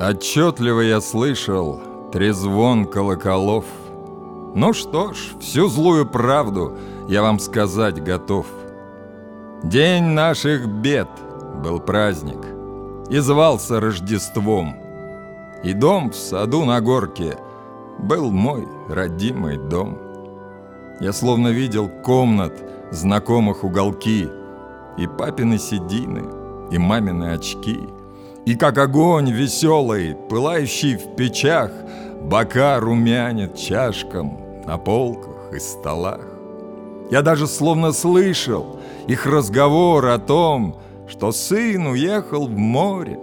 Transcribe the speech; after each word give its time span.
Отчетливо 0.00 0.80
я 0.80 1.00
слышал 1.00 1.80
трезвон 2.12 2.84
колоколов. 2.86 3.64
Ну 4.54 4.72
что 4.72 5.12
ж, 5.12 5.18
всю 5.40 5.68
злую 5.68 6.04
правду 6.04 6.76
я 7.08 7.22
вам 7.22 7.38
сказать 7.38 8.02
готов. 8.02 8.46
День 9.62 10.02
наших 10.06 10.66
бед 10.66 11.08
был 11.62 11.78
праздник 11.78 12.44
и 13.08 13.18
звался 13.20 13.80
Рождеством. 13.80 14.74
И 15.62 15.72
дом 15.72 16.10
в 16.10 16.16
саду 16.16 16.64
на 16.64 16.80
горке 16.80 17.38
был 18.00 18.32
мой 18.32 18.66
родимый 18.88 19.58
дом. 19.58 19.96
Я 21.00 21.12
словно 21.12 21.48
видел 21.48 21.88
комнат, 21.88 22.52
знакомых 22.90 23.62
уголки, 23.62 24.28
и 24.98 25.06
папины 25.06 25.56
седины, 25.58 26.24
и 26.72 26.78
мамины 26.78 27.32
очки— 27.32 27.88
и 28.46 28.56
как 28.56 28.78
огонь 28.78 29.30
веселый, 29.30 30.14
пылающий 30.28 30.96
в 30.96 31.16
печах, 31.16 31.70
Бока 32.22 32.80
румянит 32.80 33.54
чашкам 33.54 34.40
на 34.66 34.78
полках 34.78 35.52
и 35.52 35.58
столах. 35.58 36.26
Я 37.10 37.20
даже 37.22 37.46
словно 37.46 37.92
слышал 37.92 38.80
их 39.06 39.26
разговор 39.26 40.06
о 40.06 40.18
том, 40.18 40.80
Что 41.06 41.32
сын 41.32 41.86
уехал 41.86 42.46
в 42.46 42.56
море, 42.56 43.18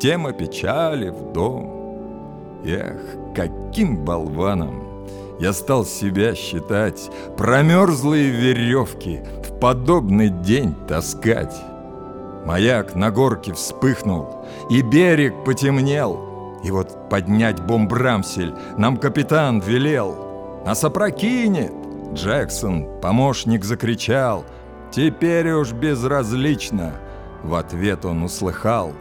тема 0.00 0.32
печали 0.32 1.10
в 1.10 1.32
дом. 1.32 2.62
Эх, 2.64 3.16
каким 3.34 4.04
болваном 4.04 5.06
я 5.40 5.52
стал 5.52 5.84
себя 5.84 6.34
считать, 6.36 7.10
Промерзлые 7.36 8.30
веревки 8.30 9.20
в 9.42 9.58
подобный 9.58 10.28
день 10.28 10.74
таскать. 10.86 11.54
Маяк 12.44 12.94
на 12.94 13.10
горке 13.10 13.54
вспыхнул, 13.54 14.44
и 14.68 14.82
берег 14.82 15.44
потемнел. 15.44 16.60
И 16.62 16.70
вот 16.70 17.08
поднять 17.08 17.60
бомбрамсель 17.60 18.54
нам 18.76 18.96
капитан 18.98 19.60
велел. 19.60 20.62
Нас 20.66 20.84
опрокинет! 20.84 21.72
Джексон, 22.12 23.00
помощник, 23.00 23.64
закричал. 23.64 24.44
Теперь 24.90 25.50
уж 25.52 25.72
безразлично, 25.72 26.92
в 27.42 27.54
ответ 27.54 28.04
он 28.04 28.22
услыхал. 28.22 28.92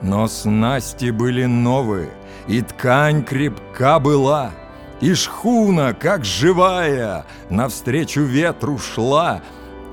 Но 0.00 0.28
снасти 0.28 1.10
были 1.10 1.44
новые, 1.44 2.10
и 2.46 2.62
ткань 2.62 3.24
крепка 3.24 3.98
была, 3.98 4.52
И 5.00 5.12
шхуна, 5.14 5.92
как 5.92 6.24
живая, 6.24 7.24
навстречу 7.50 8.22
ветру 8.22 8.78
шла, 8.78 9.42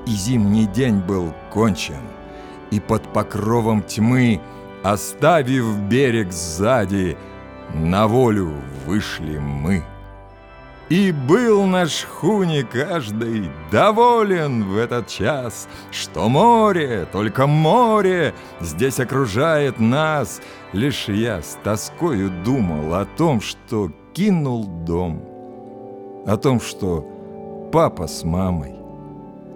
И 0.06 0.10
зимний 0.10 0.66
день 0.66 0.98
был 0.98 1.34
кончен— 1.52 2.00
и 2.70 2.80
под 2.80 3.12
покровом 3.12 3.82
тьмы, 3.82 4.40
оставив 4.82 5.78
берег 5.88 6.32
сзади, 6.32 7.16
на 7.74 8.06
волю 8.06 8.52
вышли 8.86 9.38
мы. 9.38 9.82
И 10.90 11.12
был 11.12 11.64
наш 11.64 12.04
хуни 12.04 12.62
каждый 12.62 13.50
доволен 13.70 14.64
в 14.64 14.76
этот 14.76 15.08
час, 15.08 15.66
Что 15.90 16.28
море, 16.28 17.06
только 17.10 17.46
море 17.46 18.34
здесь 18.60 19.00
окружает 19.00 19.80
нас. 19.80 20.42
Лишь 20.72 21.08
я 21.08 21.40
с 21.40 21.58
тоскою 21.64 22.30
думал 22.44 22.94
о 22.94 23.06
том, 23.06 23.40
что 23.40 23.90
кинул 24.12 24.66
дом, 24.66 25.22
О 26.26 26.36
том, 26.36 26.60
что 26.60 27.00
папа 27.72 28.06
с 28.06 28.22
мамой 28.22 28.74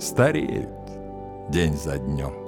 стареют 0.00 0.70
день 1.50 1.76
за 1.76 1.98
днем. 1.98 2.47